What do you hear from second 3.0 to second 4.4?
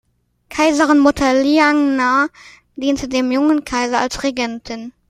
dem jungen Kaiser als